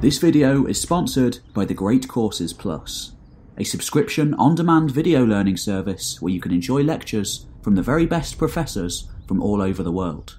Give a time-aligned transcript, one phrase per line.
[0.00, 3.12] This video is sponsored by the Great Courses Plus,
[3.58, 8.06] a subscription on demand video learning service where you can enjoy lectures from the very
[8.06, 10.38] best professors from all over the world.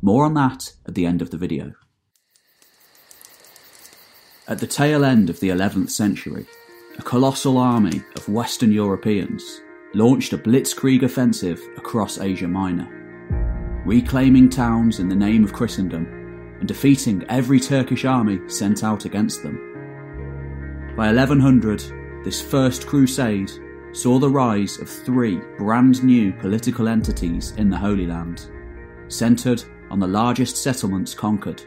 [0.00, 1.72] More on that at the end of the video.
[4.46, 6.46] At the tail end of the 11th century,
[6.96, 9.60] a colossal army of Western Europeans
[9.92, 16.19] launched a blitzkrieg offensive across Asia Minor, reclaiming towns in the name of Christendom
[16.60, 20.94] and defeating every Turkish army sent out against them.
[20.96, 23.50] By 1100, this first crusade
[23.92, 28.48] saw the rise of three brand new political entities in the Holy Land,
[29.08, 31.62] centred on the largest settlements conquered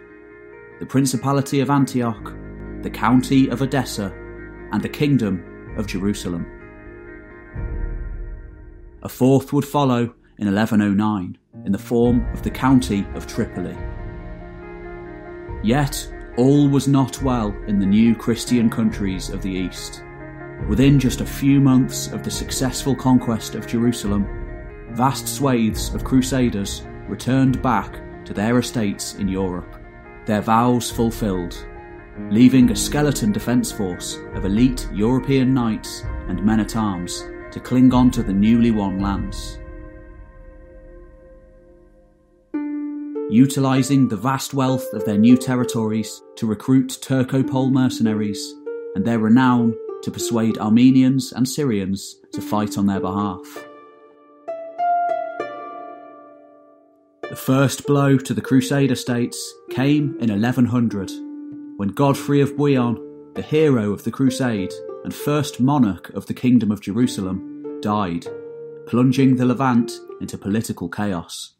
[0.79, 2.33] the Principality of Antioch
[2.83, 4.13] the county of Edessa,
[4.73, 6.45] and the kingdom of Jerusalem.
[9.03, 13.77] A fourth would follow in 1109 in the form of the county of Tripoli.
[15.63, 20.03] Yet, all was not well in the new Christian countries of the East.
[20.67, 24.27] Within just a few months of the successful conquest of Jerusalem,
[24.91, 29.75] vast swathes of crusaders returned back to their estates in Europe,
[30.25, 31.65] their vows fulfilled
[32.29, 37.93] leaving a skeleton defence force of elite European knights and men at arms to cling
[37.93, 39.59] on to the newly won lands.
[43.33, 48.53] Utilising the vast wealth of their new territories to recruit Turcopole mercenaries
[48.93, 53.41] and their renown to persuade Armenians and Syrians to fight on their behalf.
[57.27, 61.09] The first blow to the Crusader states came in 1100
[61.77, 64.73] when Godfrey of Bouillon, the hero of the Crusade
[65.03, 68.27] and first monarch of the Kingdom of Jerusalem, died,
[68.85, 71.55] plunging the Levant into political chaos.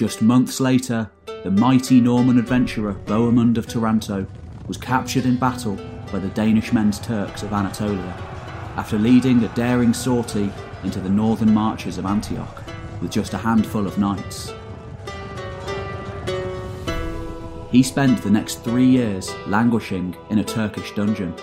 [0.00, 4.26] Just months later, the mighty Norman adventurer Bohemund of Taranto
[4.66, 5.78] was captured in battle
[6.10, 8.16] by the Danishmend's Turks of Anatolia
[8.78, 10.50] after leading a daring sortie
[10.84, 12.62] into the northern marches of Antioch
[13.02, 14.54] with just a handful of knights.
[17.70, 21.34] He spent the next three years languishing in a Turkish dungeon.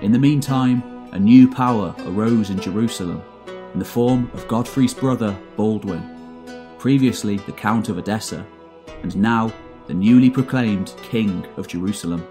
[0.00, 0.82] In the meantime,
[1.12, 3.22] a new power arose in Jerusalem
[3.74, 6.19] in the form of Godfrey's brother Baldwin,
[6.80, 8.46] previously the Count of Edessa,
[9.02, 9.52] and now
[9.86, 12.26] the newly proclaimed King of Jerusalem.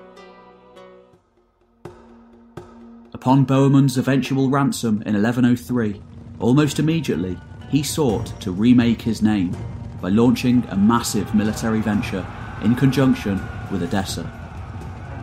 [3.14, 6.02] Upon Bohemund's eventual ransom in 1103,
[6.40, 7.38] almost immediately
[7.70, 9.56] he sought to remake his name
[10.02, 12.26] by launching a massive military venture
[12.64, 13.40] in conjunction
[13.72, 14.24] with Edessa.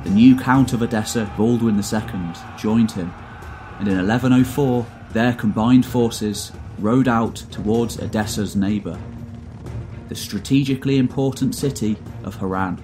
[0.05, 3.13] The new Count of Edessa, Baldwin II, joined him,
[3.81, 8.97] and in 1104 their combined forces rode out towards Edessa's neighbour,
[10.09, 12.83] the strategically important city of Harran,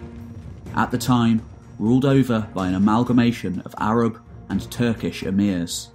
[0.74, 1.42] at the time
[1.78, 5.88] ruled over by an amalgamation of Arab and Turkish emirs.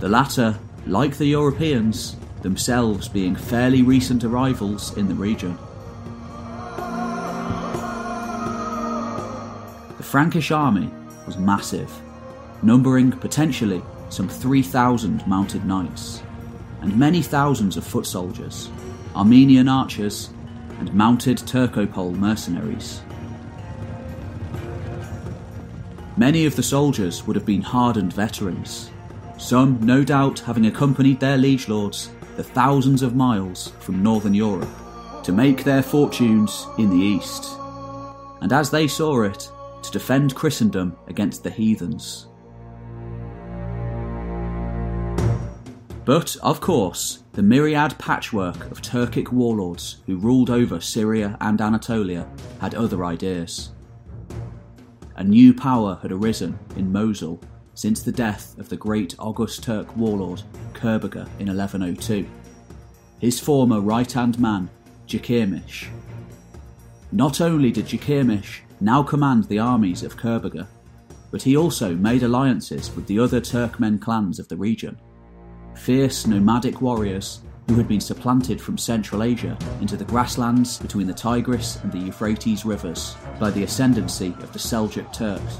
[0.00, 5.58] The latter, like the Europeans, themselves being fairly recent arrivals in the region.
[9.96, 10.90] The Frankish army
[11.26, 11.92] was massive,
[12.62, 16.22] numbering potentially some 3,000 mounted knights,
[16.80, 18.70] and many thousands of foot soldiers,
[19.18, 20.30] Armenian archers,
[20.78, 23.02] and mounted Turcopole mercenaries.
[26.16, 28.90] Many of the soldiers would have been hardened veterans,
[29.36, 34.68] some no doubt having accompanied their liege lords the thousands of miles from northern Europe
[35.24, 37.56] to make their fortunes in the east.
[38.40, 39.50] And as they saw it,
[39.82, 42.28] to defend Christendom against the heathens.
[46.08, 52.26] But, of course, the myriad patchwork of Turkic warlords who ruled over Syria and Anatolia
[52.62, 53.72] had other ideas.
[55.16, 57.38] A new power had arisen in Mosul
[57.74, 60.40] since the death of the great Oghuz Turk warlord
[60.72, 62.26] Kerbogha in 1102.
[63.18, 64.70] His former right hand man,
[65.06, 65.88] Jakirmish.
[67.12, 70.68] Not only did Jakirmish now command the armies of Kerbogha,
[71.30, 74.98] but he also made alliances with the other Turkmen clans of the region.
[75.78, 81.14] Fierce nomadic warriors who had been supplanted from Central Asia into the grasslands between the
[81.14, 85.58] Tigris and the Euphrates rivers by the ascendancy of the Seljuk Turks.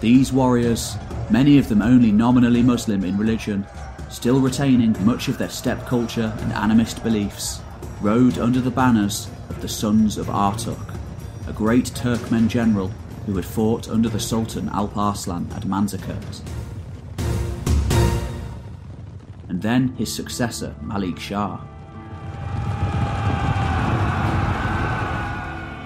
[0.00, 0.96] These warriors,
[1.30, 3.64] many of them only nominally Muslim in religion,
[4.10, 7.60] still retaining much of their steppe culture and animist beliefs,
[8.00, 10.94] rode under the banners of the Sons of Artuk,
[11.46, 12.88] a great Turkmen general
[13.26, 16.40] who had fought under the Sultan Alp Arslan at Manzikert.
[19.52, 21.60] And then his successor, Malik Shah.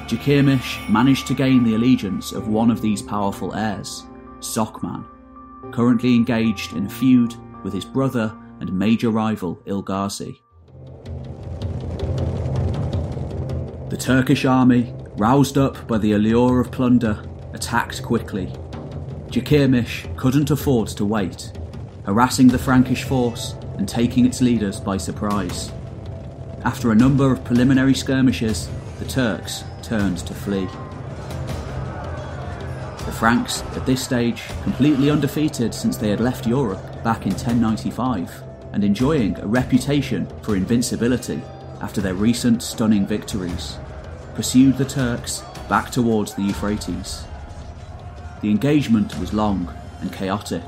[0.06, 4.04] Jakirmish managed to gain the allegiance of one of these powerful heirs,
[4.38, 5.04] Sokman,
[5.72, 7.34] currently engaged in a feud
[7.64, 10.38] with his brother and major rival Ilghazi.
[13.90, 17.20] The Turkish army, roused up by the allure of plunder,
[17.52, 18.46] attacked quickly.
[19.28, 21.50] Jakirmish couldn't afford to wait,
[22.06, 25.72] harassing the Frankish force and taking its leaders by surprise.
[26.64, 28.70] After a number of preliminary skirmishes,
[29.00, 30.66] the Turks turned to flee.
[33.04, 38.42] The Franks, at this stage, completely undefeated since they had left Europe back in 1095,
[38.72, 41.42] and enjoying a reputation for invincibility
[41.80, 43.78] after their recent stunning victories,
[44.34, 47.24] pursued the Turks back towards the Euphrates.
[48.42, 50.62] The engagement was long and chaotic,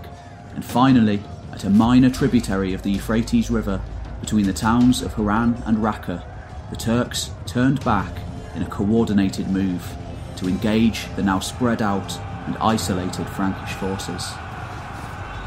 [0.59, 1.23] and finally,
[1.53, 3.81] at a minor tributary of the Euphrates River
[4.21, 6.25] between the towns of Harran and Raqqa,
[6.71, 8.11] the Turks turned back
[8.57, 9.95] in a coordinated move
[10.35, 14.33] to engage the now spread out and isolated Frankish forces.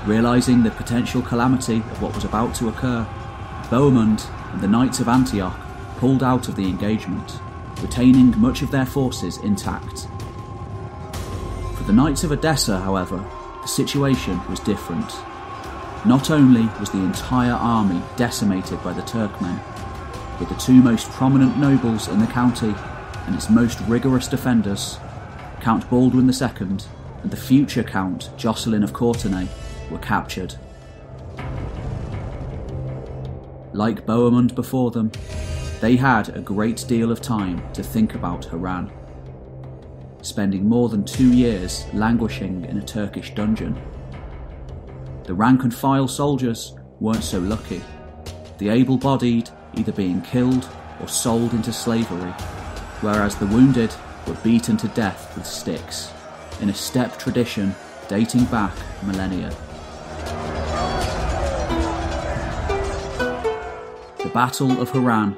[0.06, 3.06] Realising the potential calamity of what was about to occur,
[3.69, 5.60] Bohemund and the Knights of Antioch
[5.98, 7.38] pulled out of the engagement,
[7.81, 10.08] retaining much of their forces intact.
[11.75, 13.22] For the Knights of Edessa, however,
[13.62, 15.12] the situation was different.
[16.06, 19.60] Not only was the entire army decimated by the Turkmen,
[20.40, 22.74] but the two most prominent nobles in the county
[23.28, 24.98] and its most rigorous defenders,
[25.62, 26.80] Count Baldwin II
[27.22, 29.48] and the future Count Jocelyn of Courtenay,
[29.92, 30.56] were captured.
[33.74, 35.12] Like Bohemund before them,
[35.81, 38.92] they had a great deal of time to think about Harran,
[40.21, 43.79] spending more than two years languishing in a Turkish dungeon.
[45.23, 47.81] The rank and file soldiers weren't so lucky,
[48.57, 50.69] the able bodied either being killed
[51.00, 52.31] or sold into slavery,
[53.01, 53.94] whereas the wounded
[54.27, 56.12] were beaten to death with sticks,
[56.62, 57.74] in a steppe tradition
[58.07, 59.50] dating back millennia.
[64.17, 65.38] The Battle of Harran,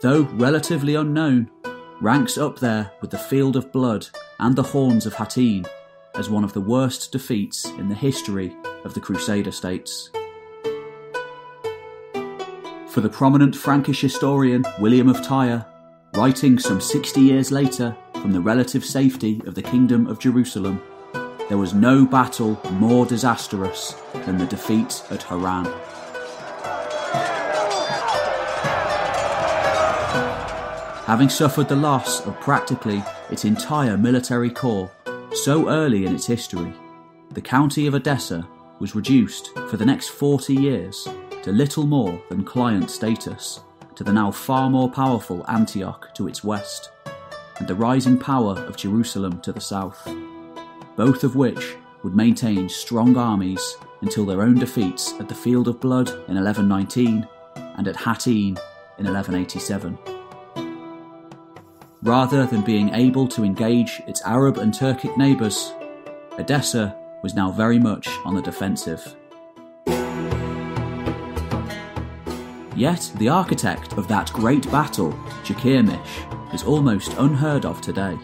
[0.00, 1.50] though relatively unknown,
[2.00, 4.06] ranks up there with the Field of Blood
[4.38, 5.66] and the Horns of Hattin
[6.14, 8.54] as one of the worst defeats in the history
[8.84, 10.10] of the Crusader states.
[12.88, 15.66] For the prominent Frankish historian William of Tyre,
[16.14, 20.82] writing some 60 years later from the relative safety of the Kingdom of Jerusalem,
[21.48, 23.94] there was no battle more disastrous
[24.24, 25.66] than the defeat at Harran.
[31.06, 33.00] Having suffered the loss of practically
[33.30, 34.90] its entire military corps
[35.32, 36.74] so early in its history,
[37.30, 38.44] the county of Edessa
[38.80, 41.06] was reduced for the next 40 years
[41.44, 43.60] to little more than client status
[43.94, 46.90] to the now far more powerful Antioch to its west,
[47.60, 50.12] and the rising power of Jerusalem to the south,
[50.96, 55.78] both of which would maintain strong armies until their own defeats at the Field of
[55.78, 58.58] Blood in 1119 and at Hattin
[58.98, 60.15] in 1187.
[62.06, 65.72] Rather than being able to engage its Arab and Turkic neighbours,
[66.38, 69.16] Edessa was now very much on the defensive.
[72.76, 78.16] Yet the architect of that great battle, Jakirmish, is almost unheard of today.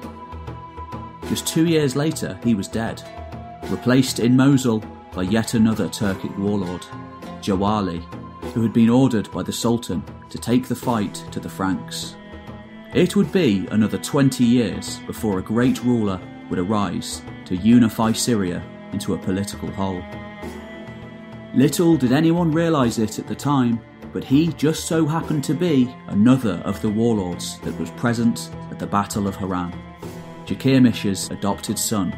[1.28, 3.02] Just two years later, he was dead,
[3.64, 4.78] replaced in Mosul
[5.12, 6.86] by yet another Turkic warlord,
[7.40, 8.00] Jawali,
[8.54, 12.14] who had been ordered by the Sultan to take the fight to the Franks.
[12.94, 16.20] It would be another 20 years before a great ruler
[16.50, 20.04] would arise to unify Syria into a political whole.
[21.54, 23.80] Little did anyone realise it at the time,
[24.12, 28.78] but he just so happened to be another of the warlords that was present at
[28.78, 29.72] the Battle of Harran,
[30.44, 32.14] Jakirmish's adopted son,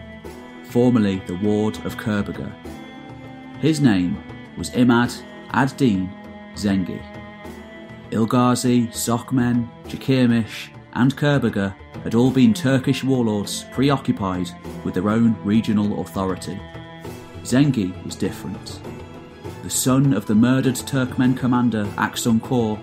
[0.64, 2.52] formerly the ward of Kerbogha.
[3.60, 4.20] His name
[4.58, 6.12] was Imad ad-Din
[6.56, 7.13] Zengi.
[8.14, 14.48] Ilghazi, Sokman, Jakirmish, and Kerbogha had all been Turkish warlords preoccupied
[14.84, 16.60] with their own regional authority.
[17.42, 18.80] Zengi was different.
[19.64, 22.78] The son of the murdered Turkmen commander Aksunkor,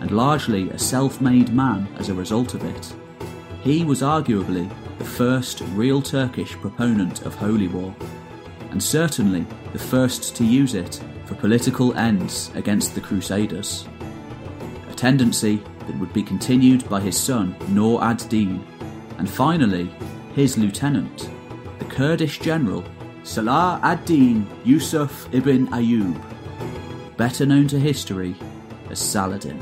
[0.00, 2.94] and largely a self made man as a result of it,
[3.62, 7.92] he was arguably the first real Turkish proponent of holy war,
[8.70, 13.88] and certainly the first to use it for political ends against the Crusaders
[15.00, 18.62] tendency that would be continued by his son Nur ad-Din,
[19.16, 19.90] and finally
[20.34, 21.30] his lieutenant,
[21.78, 22.84] the Kurdish general
[23.22, 26.20] Salah ad-Din Yusuf ibn Ayyub,
[27.16, 28.36] better known to history
[28.90, 29.58] as Saladin.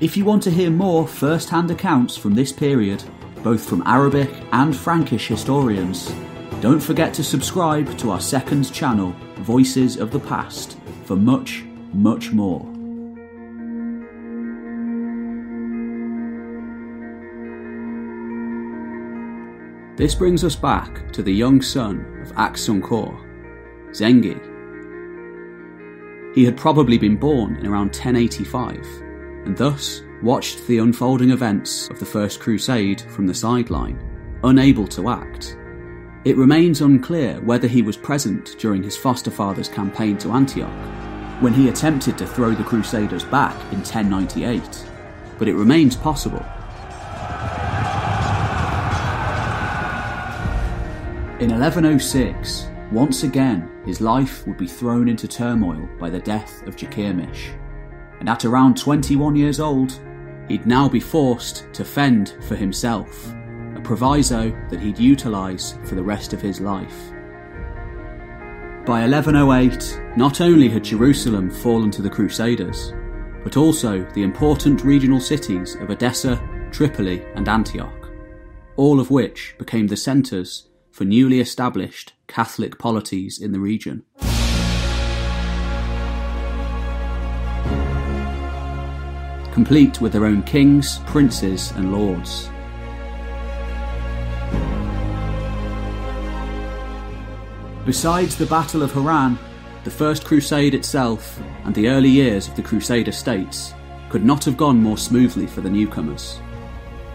[0.00, 3.04] If you want to hear more first hand accounts from this period,
[3.44, 6.12] both from Arabic and Frankish historians,
[6.60, 11.65] don't forget to subscribe to our second channel, Voices of the Past, for much,
[11.96, 12.64] much more.
[19.96, 23.18] This brings us back to the young son of Aksunkor,
[23.92, 24.38] Zengi.
[26.34, 28.76] He had probably been born in around 1085,
[29.46, 33.98] and thus watched the unfolding events of the First Crusade from the sideline,
[34.44, 35.56] unable to act.
[36.26, 41.52] It remains unclear whether he was present during his foster father's campaign to Antioch, when
[41.52, 44.86] he attempted to throw the Crusaders back in 1098,
[45.38, 46.44] but it remains possible.
[51.38, 56.76] In 1106, once again his life would be thrown into turmoil by the death of
[56.76, 57.50] Jakirmish,
[58.20, 60.00] and at around 21 years old,
[60.48, 63.34] he'd now be forced to fend for himself,
[63.74, 67.12] a proviso that he'd utilise for the rest of his life.
[68.86, 72.92] By 1108, not only had Jerusalem fallen to the Crusaders,
[73.42, 76.40] but also the important regional cities of Edessa,
[76.70, 78.12] Tripoli, and Antioch,
[78.76, 84.04] all of which became the centres for newly established Catholic polities in the region.
[89.52, 92.50] Complete with their own kings, princes, and lords.
[97.86, 99.38] Besides the Battle of Harran,
[99.84, 103.74] the First Crusade itself and the early years of the Crusader states
[104.08, 106.40] could not have gone more smoothly for the newcomers.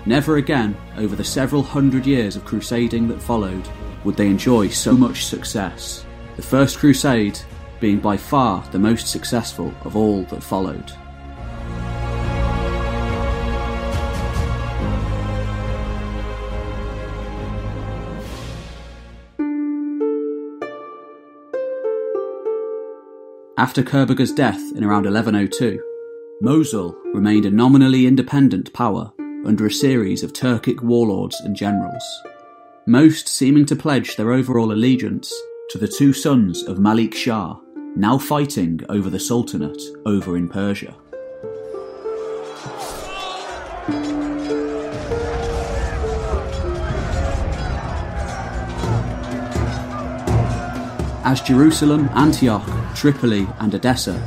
[0.05, 3.67] Never again, over the several hundred years of crusading that followed,
[4.05, 6.05] would they enjoy so much success,
[6.37, 7.37] the First Crusade
[7.81, 10.93] being by far the most successful of all that followed.
[23.61, 25.79] After Kerbogha's death in around 1102,
[26.41, 29.13] Mosul remained a nominally independent power
[29.45, 32.03] under a series of Turkic warlords and generals,
[32.87, 35.31] most seeming to pledge their overall allegiance
[35.69, 37.55] to the two sons of Malik Shah,
[37.95, 40.95] now fighting over the Sultanate over in Persia.
[51.31, 54.21] As Jerusalem, Antioch, Tripoli, and Edessa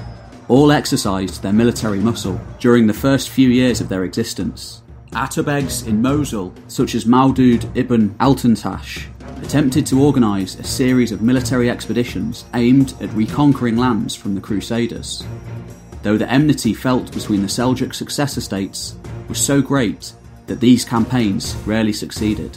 [0.48, 4.80] all exercised their military muscle during the first few years of their existence,
[5.12, 9.04] Atabegs in Mosul, such as Maudud ibn Altuntash,
[9.42, 15.26] attempted to organise a series of military expeditions aimed at reconquering lands from the Crusaders.
[16.02, 18.96] Though the enmity felt between the Seljuk successor states
[19.28, 20.14] was so great
[20.46, 22.56] that these campaigns rarely succeeded.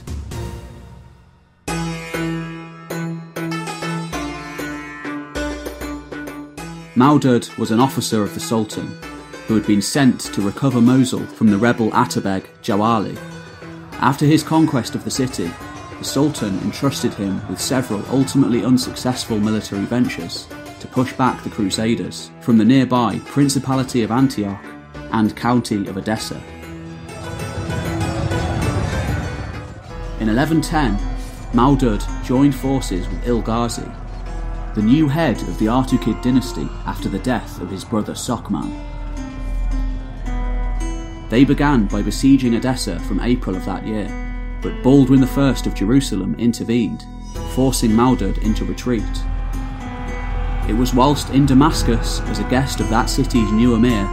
[6.98, 8.88] Maudud was an officer of the Sultan
[9.46, 13.16] who had been sent to recover Mosul from the rebel Atabeg Jawali.
[14.02, 15.48] After his conquest of the city,
[16.00, 20.48] the Sultan entrusted him with several ultimately unsuccessful military ventures
[20.80, 24.66] to push back the Crusaders from the nearby Principality of Antioch
[25.12, 26.42] and County of Edessa.
[30.20, 30.98] In 1110,
[31.54, 34.07] Maudud joined forces with Ilghazi,
[34.78, 38.72] the new head of the Artukid dynasty after the death of his brother Sokman.
[41.32, 44.08] They began by besieging Edessa from April of that year,
[44.62, 47.08] but Baldwin I of Jerusalem intervened,
[47.56, 49.02] forcing Maudud into retreat.
[50.70, 54.06] It was whilst in Damascus as a guest of that city's new emir,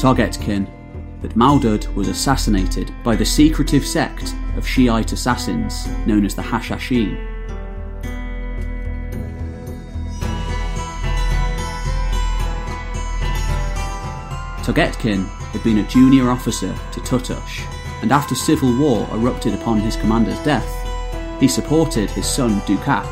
[0.00, 0.68] Togetkin,
[1.22, 7.27] that Maudud was assassinated by the secretive sect of Shiite assassins known as the Hashashin.
[14.68, 17.64] Togetkin had been a junior officer to Tutush,
[18.02, 20.70] and after civil war erupted upon his commander's death,
[21.40, 23.06] he supported his son Dukak.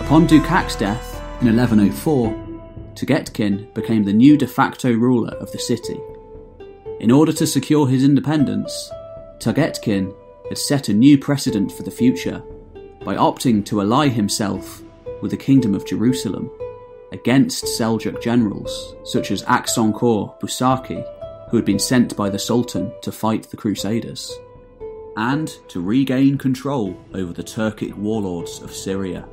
[0.00, 2.30] Upon Dukak's death in 1104,
[2.94, 6.00] Togetkin became the new de facto ruler of the city.
[6.98, 8.90] In order to secure his independence,
[9.38, 10.14] Togetkin
[10.48, 12.42] had set a new precedent for the future
[13.04, 14.80] by opting to ally himself
[15.20, 16.50] with the Kingdom of Jerusalem
[17.12, 21.04] against Seljuk generals such as Aksunkor Bursuki,
[21.50, 24.32] who had been sent by the Sultan to fight the Crusaders,
[25.16, 29.28] and to regain control over the Turkic warlords of Syria.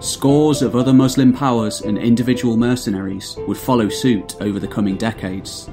[0.00, 5.68] Scores of other Muslim powers and individual mercenaries would follow suit over the coming decades,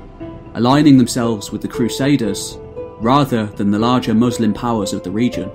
[0.53, 2.57] aligning themselves with the Crusaders
[2.99, 5.49] rather than the larger Muslim powers of the region.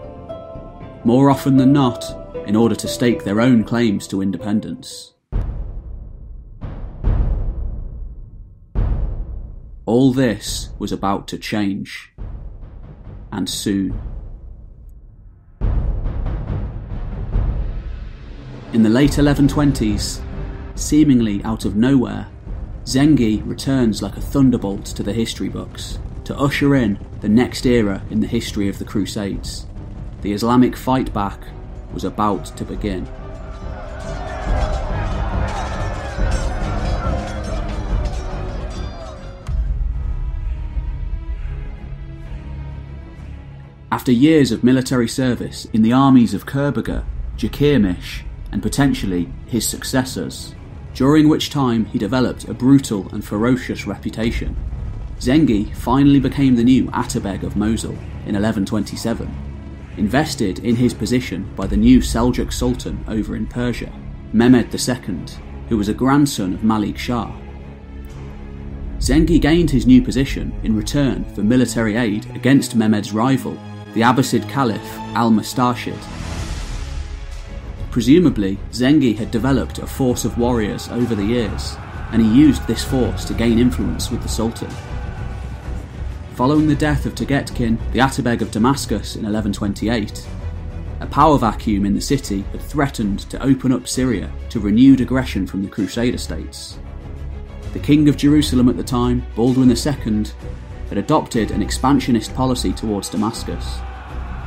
[1.04, 2.02] More often than not,
[2.46, 5.14] in order to stake their own claims to independence.
[9.84, 12.12] All this was about to change.
[13.32, 14.00] And soon.
[18.72, 20.22] In the late 1120s,
[20.74, 22.28] seemingly out of nowhere,
[22.84, 28.02] Zengi returns like a thunderbolt to the history books to usher in the next era
[28.10, 29.66] in the history of the Crusades.
[30.22, 31.40] The Islamic fight back
[31.92, 33.06] was about to begin.
[43.92, 47.04] After years of military service in the armies of Kerbogha,
[47.36, 50.54] Jakirmish, and potentially his successors,
[50.94, 54.56] during which time he developed a brutal and ferocious reputation,
[55.18, 59.51] Zengi finally became the new Atabeg of Mosul in 1127,
[59.96, 63.92] invested in his position by the new Seljuk Sultan over in Persia,
[64.32, 67.32] Mehmed II, who was a grandson of Malik Shah.
[68.98, 73.58] Zengi gained his new position in return for military aid against Mehmed's rival,
[73.94, 74.80] the Abbasid Caliph
[75.14, 75.98] al Mustarshid.
[77.90, 81.76] Presumably, Zengi had developed a force of warriors over the years,
[82.12, 84.70] and he used this force to gain influence with the Sultan.
[86.34, 90.26] Following the death of Tegetkin, the Atabeg of Damascus in 1128,
[91.00, 95.46] a power vacuum in the city had threatened to open up Syria to renewed aggression
[95.46, 96.78] from the Crusader states.
[97.74, 100.24] The King of Jerusalem at the time, Baldwin II,
[100.88, 103.78] had adopted an expansionist policy towards Damascus,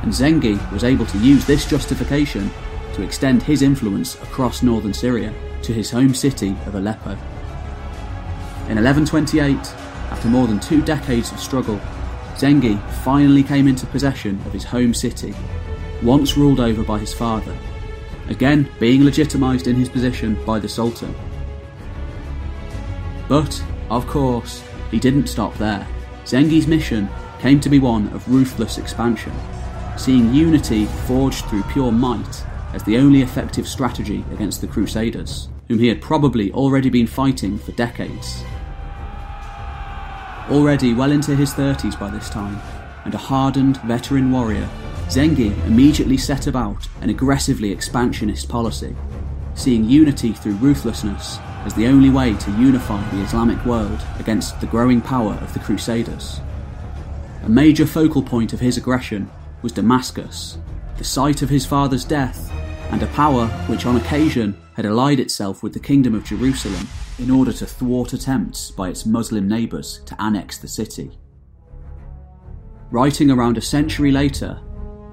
[0.02, 2.50] and Zengi was able to use this justification
[2.94, 7.12] to extend his influence across northern Syria to his home city of Aleppo.
[8.68, 11.80] In 1128, after more than two decades of struggle,
[12.36, 15.34] Zengi finally came into possession of his home city,
[16.02, 17.56] once ruled over by his father,
[18.28, 21.14] again being legitimised in his position by the Sultan.
[23.28, 25.86] But, of course, he didn't stop there.
[26.24, 27.08] Zengi's mission
[27.40, 29.32] came to be one of ruthless expansion,
[29.96, 35.78] seeing unity forged through pure might as the only effective strategy against the Crusaders, whom
[35.78, 38.44] he had probably already been fighting for decades.
[40.50, 42.60] Already well into his 30s by this time,
[43.04, 44.68] and a hardened veteran warrior,
[45.08, 48.94] Zengi immediately set about an aggressively expansionist policy,
[49.56, 54.68] seeing unity through ruthlessness as the only way to unify the Islamic world against the
[54.68, 56.40] growing power of the Crusaders.
[57.42, 59.28] A major focal point of his aggression
[59.62, 60.58] was Damascus,
[60.96, 62.52] the site of his father's death,
[62.90, 66.86] and a power which on occasion had allied itself with the Kingdom of Jerusalem
[67.18, 71.18] in order to thwart attempts by its Muslim neighbours to annex the city.
[72.90, 74.60] Writing around a century later,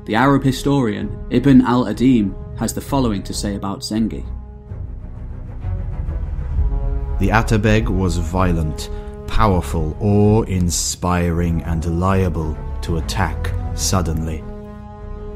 [0.06, 4.24] the Arab historian Ibn al Adim has the following to say about Zengi.
[7.20, 8.90] The Atabeg was violent,
[9.28, 14.40] powerful, awe inspiring, and liable to attack suddenly.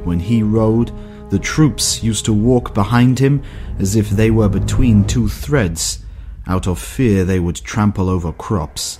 [0.04, 0.92] When he rode,
[1.30, 3.44] the troops used to walk behind him
[3.80, 6.00] as if they were between two threads.
[6.48, 9.00] Out of fear, they would trample over crops,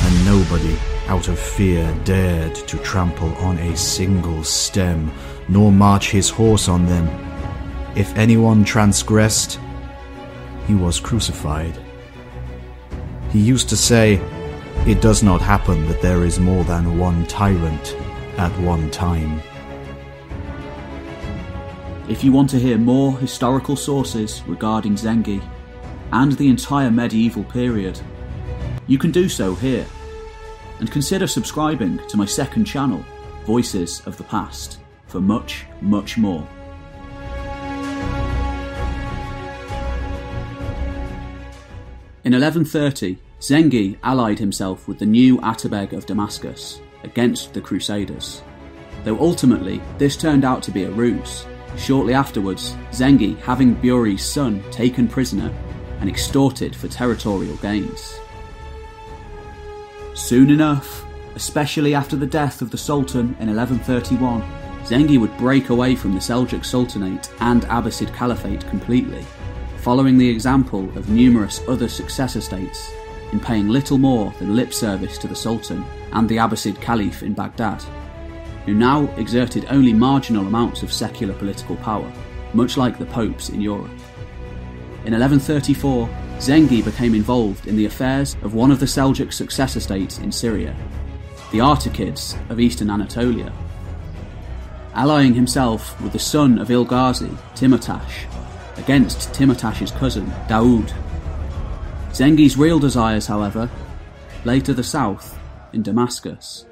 [0.00, 5.12] and nobody, out of fear, dared to trample on a single stem,
[5.48, 7.08] nor march his horse on them.
[7.94, 9.60] If anyone transgressed,
[10.66, 11.78] he was crucified.
[13.30, 14.20] He used to say,
[14.86, 17.96] It does not happen that there is more than one tyrant
[18.38, 19.40] at one time.
[22.12, 25.42] If you want to hear more historical sources regarding Zengi
[26.12, 27.98] and the entire medieval period,
[28.86, 29.86] you can do so here.
[30.78, 33.02] And consider subscribing to my second channel,
[33.46, 36.46] Voices of the Past, for much, much more.
[42.24, 48.42] In 1130, Zengi allied himself with the new Atabeg of Damascus against the Crusaders.
[49.02, 51.46] Though ultimately, this turned out to be a ruse.
[51.76, 55.52] Shortly afterwards, Zengi having Buri's son taken prisoner
[56.00, 58.18] and extorted for territorial gains.
[60.14, 61.04] Soon enough,
[61.34, 64.42] especially after the death of the Sultan in 1131,
[64.84, 69.24] Zengi would break away from the Seljuk Sultanate and Abbasid Caliphate completely
[69.82, 72.92] following the example of numerous other successor states
[73.32, 77.34] in paying little more than lip service to the Sultan and the Abbasid Caliph in
[77.34, 77.82] Baghdad,
[78.64, 82.10] who now exerted only marginal amounts of secular political power,
[82.54, 83.90] much like the popes in Europe.
[85.04, 90.18] In 1134, Zengi became involved in the affairs of one of the Seljuk successor states
[90.18, 90.76] in Syria,
[91.50, 93.52] the Artukids of eastern Anatolia.
[94.94, 98.26] Allying himself with the son of Ilghazi, Timurtash,
[98.76, 100.92] against Timurtash's cousin, Daoud.
[102.10, 103.70] Zengi's real desires, however,
[104.44, 105.38] lay to the south
[105.72, 106.66] in Damascus.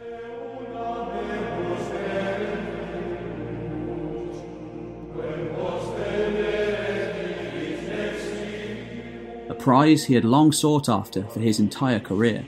[9.60, 12.46] Prize he had long sought after for his entire career,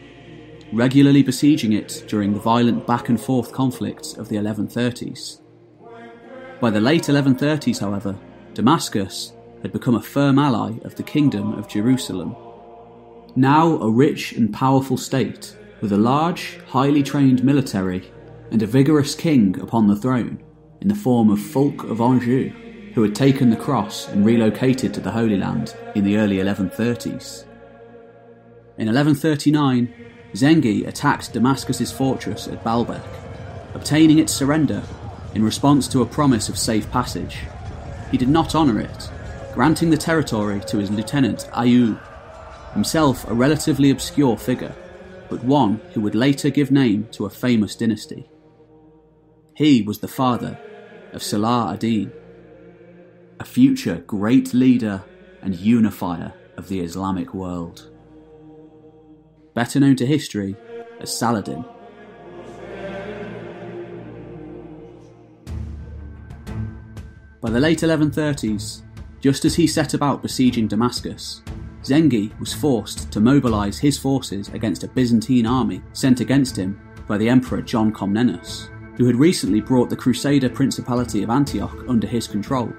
[0.72, 5.40] regularly besieging it during the violent back and forth conflicts of the 1130s.
[6.61, 8.18] By the late 1130s, however,
[8.55, 12.35] Damascus had become a firm ally of the Kingdom of Jerusalem.
[13.37, 18.11] Now a rich and powerful state, with a large, highly trained military
[18.51, 20.42] and a vigorous king upon the throne,
[20.81, 22.53] in the form of Fulk of Anjou,
[22.94, 27.44] who had taken the cross and relocated to the Holy Land in the early 1130s.
[28.78, 29.92] In 1139,
[30.35, 33.02] Zengi attacked Damascus's fortress at Baalbek,
[33.74, 34.83] obtaining its surrender
[35.35, 37.40] in response to a promise of safe passage.
[38.11, 39.11] He did not honour it,
[39.55, 41.98] granting the territory to his lieutenant Ayyub,
[42.72, 44.74] himself a relatively obscure figure,
[45.28, 48.28] but one who would later give name to a famous dynasty.
[49.55, 50.59] He was the father
[51.12, 52.12] of Salah ad-Din,
[53.42, 55.02] a future great leader
[55.42, 57.90] and unifier of the Islamic world.
[59.52, 60.55] Better known to history
[61.00, 61.64] as Saladin.
[67.40, 68.83] By the late 1130s,
[69.20, 71.42] just as he set about besieging Damascus,
[71.83, 77.18] Zengi was forced to mobilise his forces against a Byzantine army sent against him by
[77.18, 82.28] the Emperor John Comnenus, who had recently brought the Crusader Principality of Antioch under his
[82.28, 82.72] control.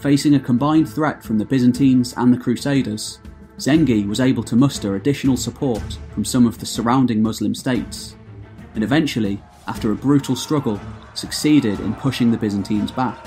[0.00, 3.18] Facing a combined threat from the Byzantines and the Crusaders,
[3.58, 8.16] Zengi was able to muster additional support from some of the surrounding Muslim states,
[8.74, 10.80] and eventually, after a brutal struggle,
[11.12, 13.22] succeeded in pushing the Byzantines back.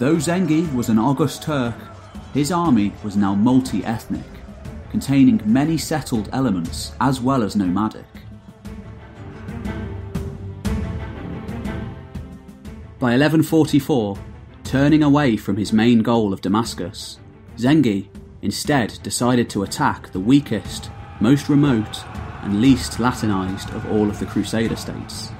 [0.00, 1.76] Though Zengi was an Oghuz Turk,
[2.34, 4.26] his army was now multi ethnic,
[4.90, 8.06] containing many settled elements as well as nomadic.
[12.98, 14.18] By 1144,
[14.70, 17.18] turning away from his main goal of Damascus,
[17.56, 18.06] Zengi
[18.40, 22.04] instead decided to attack the weakest, most remote,
[22.44, 25.32] and least Latinized of all of the Crusader states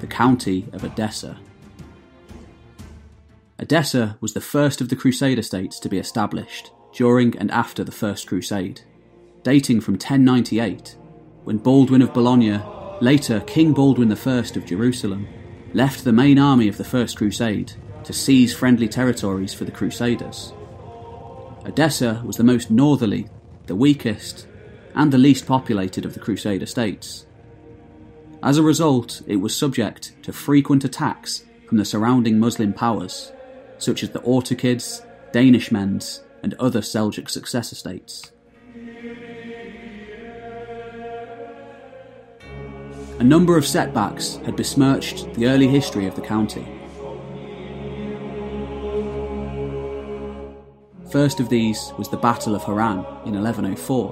[0.00, 1.38] the county of Edessa.
[3.58, 7.92] Edessa was the first of the Crusader states to be established during and after the
[7.92, 8.82] First Crusade,
[9.42, 10.98] dating from 1098,
[11.44, 12.62] when Baldwin of Boulogne,
[13.00, 15.26] later King Baldwin I of Jerusalem,
[15.74, 17.72] left the main army of the First Crusade
[18.04, 20.52] to seize friendly territories for the Crusaders.
[21.64, 23.28] Edessa was the most northerly,
[23.66, 24.46] the weakest,
[24.94, 27.26] and the least populated of the Crusader states.
[28.42, 33.32] As a result, it was subject to frequent attacks from the surrounding Muslim powers
[33.78, 38.32] such as the Artukids, Danishmends, and other Seljuk successor states.
[43.18, 46.66] A number of setbacks had besmirched the early history of the county.
[51.10, 54.08] First of these was the Battle of Harran in 1104,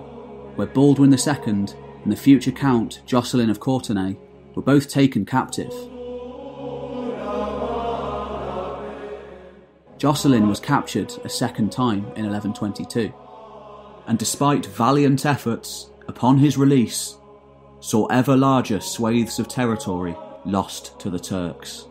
[0.54, 4.16] where Baldwin II and the future Count Jocelyn of Courtenay
[4.54, 5.72] were both taken captive
[10.02, 13.14] Jocelyn was captured a second time in 1122,
[14.08, 17.18] and despite valiant efforts, upon his release,
[17.82, 21.86] saw ever larger swathes of territory lost to the Turks.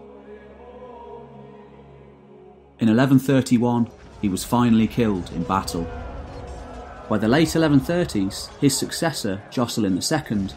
[2.80, 5.84] In 1131, he was finally killed in battle.
[7.10, 10.48] By the late 1130s, his successor, Jocelyn II,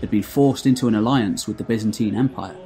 [0.00, 2.56] had been forced into an alliance with the Byzantine Empire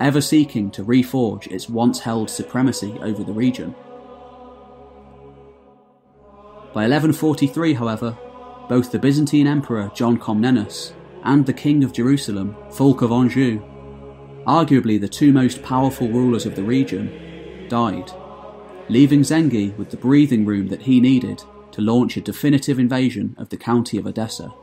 [0.00, 3.74] ever seeking to reforge its once held supremacy over the region.
[6.74, 8.18] By 1143, however,
[8.68, 10.92] both the Byzantine Emperor John Comnenus
[11.26, 13.60] and the King of Jerusalem, Fulk of Anjou,
[14.46, 18.12] arguably the two most powerful rulers of the region, died,
[18.88, 23.48] leaving Zengi with the breathing room that he needed to launch a definitive invasion of
[23.48, 24.54] the county of Edessa.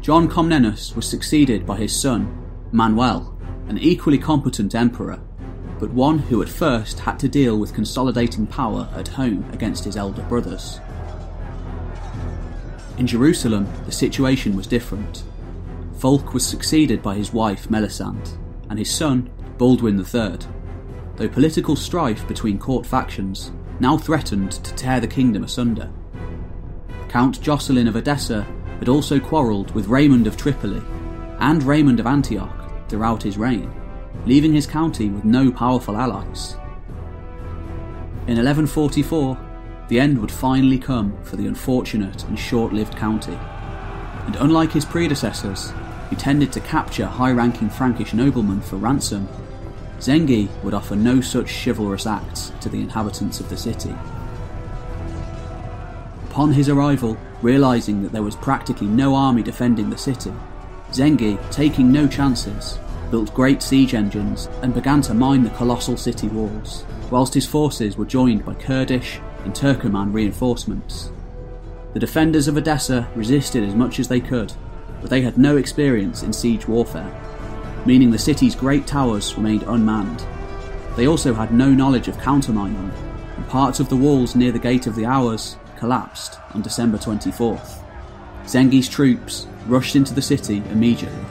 [0.00, 5.20] John Comnenus was succeeded by his son, Manuel, an equally competent emperor,
[5.78, 9.96] but one who at first had to deal with consolidating power at home against his
[9.96, 10.80] elder brothers.
[12.98, 15.24] In Jerusalem, the situation was different.
[15.98, 18.30] Fulk was succeeded by his wife Melisande
[18.68, 20.38] and his son Baldwin III,
[21.16, 25.90] though political strife between court factions now threatened to tear the kingdom asunder.
[27.08, 28.46] Count Jocelyn of Edessa
[28.78, 30.82] had also quarrelled with Raymond of Tripoli
[31.38, 33.72] and Raymond of Antioch throughout his reign,
[34.26, 36.54] leaving his county with no powerful allies.
[38.26, 39.51] In 1144,
[39.88, 43.38] the end would finally come for the unfortunate and short lived county,
[44.26, 45.72] and unlike his predecessors,
[46.08, 49.28] who tended to capture high ranking Frankish noblemen for ransom,
[49.98, 53.94] Zengi would offer no such chivalrous acts to the inhabitants of the city.
[56.24, 60.32] Upon his arrival, realising that there was practically no army defending the city,
[60.90, 62.78] Zengi, taking no chances,
[63.10, 67.96] built great siege engines and began to mine the colossal city walls, whilst his forces
[67.96, 71.10] were joined by Kurdish and Turkoman reinforcements.
[71.92, 74.52] The defenders of Edessa resisted as much as they could,
[75.00, 77.12] but they had no experience in siege warfare,
[77.84, 80.24] meaning the city's great towers remained unmanned.
[80.96, 82.92] They also had no knowledge of countermining,
[83.36, 87.82] and parts of the walls near the Gate of the Hours collapsed on December 24th.
[88.44, 91.24] Zengi's troops rushed into the city immediately,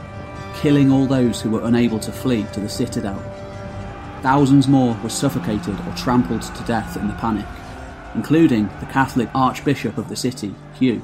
[0.56, 3.22] killing all those who were unable to flee to the citadel.
[4.22, 7.46] Thousands more were suffocated or trampled to death in the panic,
[8.16, 11.02] including the Catholic Archbishop of the city, Hugh,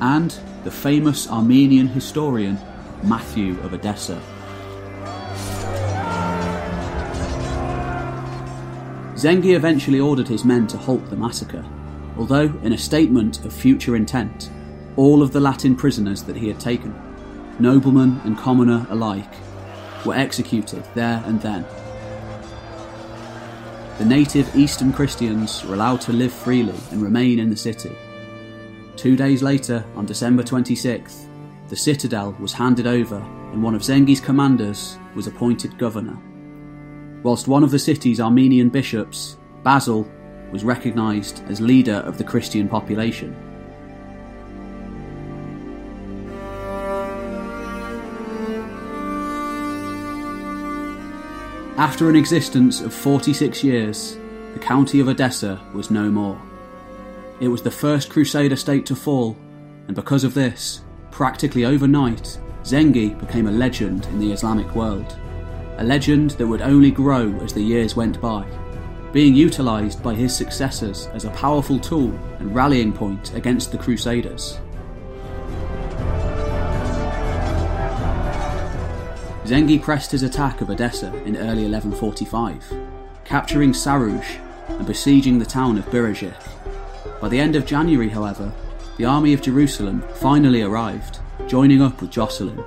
[0.00, 2.58] and the famous Armenian historian
[3.02, 4.20] Matthew of Edessa.
[9.14, 11.64] Zengi eventually ordered his men to halt the massacre,
[12.16, 14.50] although, in a statement of future intent,
[14.96, 16.94] all of the Latin prisoners that he had taken,
[17.58, 19.32] nobleman and commoner alike,
[20.04, 21.64] were executed there and then.
[24.02, 27.92] The native Eastern Christians were allowed to live freely and remain in the city.
[28.96, 31.26] Two days later, on December 26th,
[31.68, 33.18] the citadel was handed over
[33.52, 36.18] and one of Zengi's commanders was appointed governor.
[37.22, 40.10] Whilst one of the city's Armenian bishops, Basil,
[40.50, 43.51] was recognised as leader of the Christian population.
[51.78, 54.18] After an existence of 46 years,
[54.52, 56.40] the county of Edessa was no more.
[57.40, 59.38] It was the first Crusader state to fall,
[59.86, 65.16] and because of this, practically overnight, Zengi became a legend in the Islamic world.
[65.78, 68.46] A legend that would only grow as the years went by,
[69.10, 74.58] being utilised by his successors as a powerful tool and rallying point against the Crusaders.
[79.44, 82.64] Zengi pressed his attack of Edessa in early 1145,
[83.24, 84.24] capturing Saruj
[84.68, 86.32] and besieging the town of Birzhik.
[87.20, 88.52] By the end of January, however,
[88.98, 92.62] the army of Jerusalem finally arrived, joining up with Jocelyn.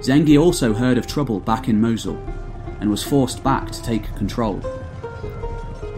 [0.00, 2.22] Zengi also heard of trouble back in Mosul
[2.80, 4.60] and was forced back to take control.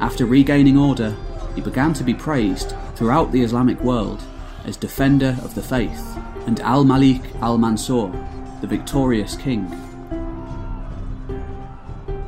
[0.01, 1.17] After regaining order,
[1.57, 4.23] he began to be praised throughout the Islamic world
[4.65, 6.17] as defender of the faith
[6.47, 8.13] and Al Malik al Mansur,
[8.61, 9.69] the victorious king.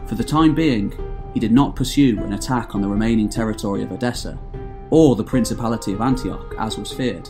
[0.06, 0.92] For the time being,
[1.34, 4.38] he did not pursue an attack on the remaining territory of Edessa,
[4.90, 7.28] or the Principality of Antioch, as was feared.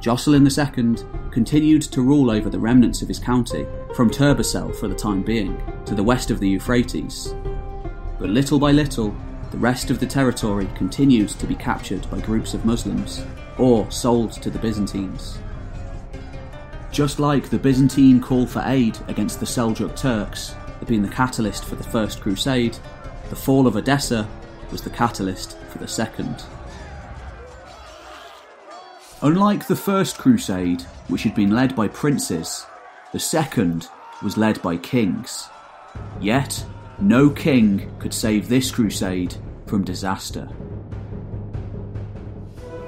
[0.00, 0.96] Jocelyn II
[1.30, 5.60] continued to rule over the remnants of his county, from Turbessel for the time being,
[5.86, 7.34] to the west of the Euphrates.
[8.18, 9.14] But little by little,
[9.50, 13.24] the rest of the territory continued to be captured by groups of Muslims,
[13.58, 15.38] or sold to the Byzantines.
[16.96, 21.66] Just like the Byzantine call for aid against the Seljuk Turks had been the catalyst
[21.66, 22.78] for the First Crusade,
[23.28, 24.26] the fall of Edessa
[24.70, 26.42] was the catalyst for the Second.
[29.20, 32.64] Unlike the First Crusade, which had been led by princes,
[33.12, 33.88] the Second
[34.22, 35.50] was led by kings.
[36.18, 36.64] Yet,
[36.98, 40.48] no king could save this crusade from disaster.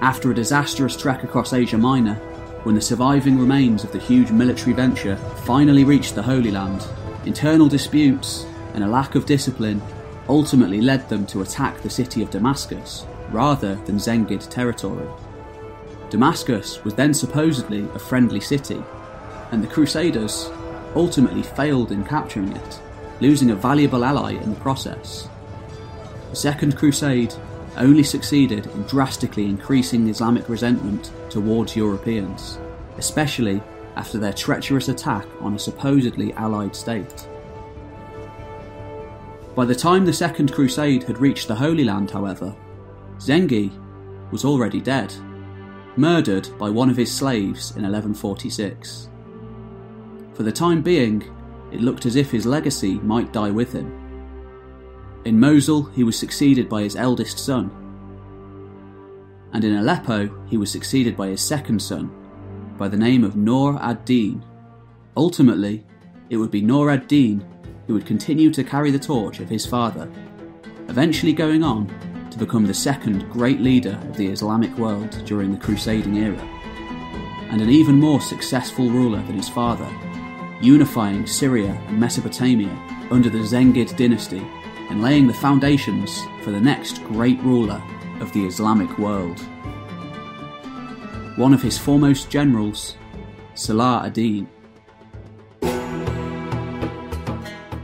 [0.00, 2.18] After a disastrous trek across Asia Minor,
[2.68, 6.86] when the surviving remains of the huge military venture finally reached the Holy Land,
[7.24, 9.80] internal disputes and a lack of discipline
[10.28, 15.08] ultimately led them to attack the city of Damascus rather than Zengid territory.
[16.10, 18.84] Damascus was then supposedly a friendly city,
[19.50, 20.50] and the Crusaders
[20.94, 22.82] ultimately failed in capturing it,
[23.22, 25.26] losing a valuable ally in the process.
[26.28, 27.32] The Second Crusade
[27.78, 32.58] only succeeded in drastically increasing Islamic resentment towards Europeans,
[32.96, 33.62] especially
[33.96, 37.28] after their treacherous attack on a supposedly allied state.
[39.54, 42.54] By the time the Second Crusade had reached the Holy Land, however,
[43.18, 43.72] Zengi
[44.30, 45.12] was already dead.
[45.96, 49.08] murdered by one of his slaves in 1146.
[50.32, 51.24] For the time being,
[51.72, 53.97] it looked as if his legacy might die with him.
[55.24, 57.70] In Mosul, he was succeeded by his eldest son,
[59.52, 62.10] and in Aleppo, he was succeeded by his second son,
[62.76, 64.44] by the name of Nur ad Din.
[65.16, 65.84] Ultimately,
[66.30, 67.44] it would be Nur ad Din
[67.86, 70.10] who would continue to carry the torch of his father,
[70.88, 71.88] eventually going on
[72.30, 76.38] to become the second great leader of the Islamic world during the Crusading era,
[77.50, 79.88] and an even more successful ruler than his father,
[80.60, 82.76] unifying Syria and Mesopotamia
[83.10, 84.46] under the Zengid dynasty
[84.90, 87.82] and laying the foundations for the next great ruler
[88.20, 89.40] of the Islamic world.
[91.36, 92.96] One of his foremost generals,
[93.54, 94.48] Salah ad-Din.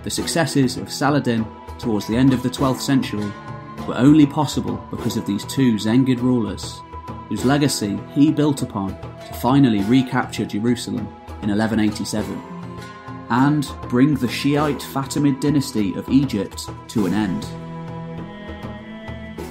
[0.03, 1.47] The successes of Saladin
[1.79, 3.33] towards the end of the 12th century
[3.87, 6.81] were only possible because of these two Zengid rulers,
[7.29, 11.07] whose legacy he built upon to finally recapture Jerusalem
[11.43, 12.54] in 1187
[13.31, 17.45] and bring the Shiite Fatimid dynasty of Egypt to an end.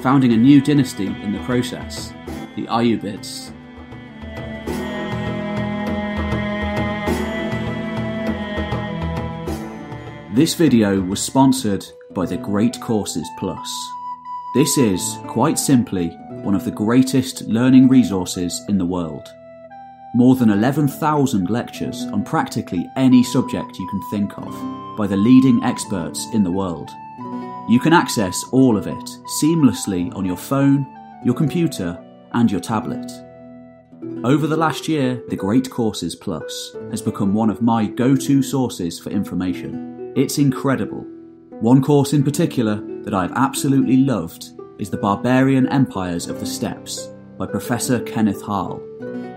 [0.02, 2.14] Founding a new dynasty in the process,
[2.56, 3.52] the Ayyubids.
[10.34, 13.70] This video was sponsored by the Great Courses Plus.
[14.56, 16.10] This is, quite simply,
[16.42, 19.28] one of the greatest learning resources in the world.
[20.16, 25.64] More than 11,000 lectures on practically any subject you can think of by the leading
[25.64, 26.92] experts in the world.
[27.68, 29.10] You can access all of it
[29.42, 30.86] seamlessly on your phone,
[31.24, 32.00] your computer,
[32.34, 33.12] and your tablet.
[34.24, 38.44] Over the last year, the Great Courses Plus has become one of my go to
[38.44, 40.14] sources for information.
[40.16, 41.08] It's incredible.
[41.60, 47.10] One course in particular that I've absolutely loved is The Barbarian Empires of the Steppes
[47.40, 48.80] by Professor Kenneth Harl.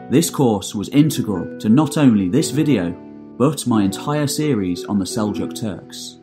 [0.08, 2.92] This course was integral to not only this video,
[3.36, 6.20] but my entire series on the Seljuk Turks.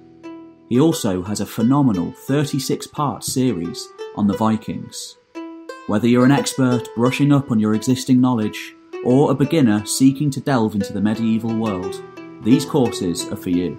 [0.70, 5.18] He also has a phenomenal 36 part series on the Vikings.
[5.88, 10.40] Whether you're an expert brushing up on your existing knowledge, or a beginner seeking to
[10.40, 12.02] delve into the medieval world,
[12.42, 13.78] these courses are for you.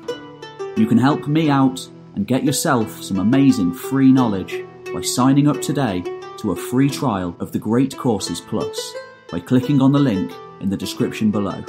[0.77, 5.63] You can help me out and get yourself some amazing free knowledge by signing up
[5.63, 6.03] today
[6.37, 8.95] to a free trial of the Great Courses Plus
[9.35, 11.65] by clicking on the link in the description below.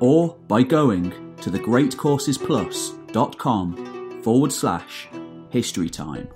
[0.00, 5.08] Or by going to thegreatcoursesplus.com forward slash
[5.50, 6.26] history time.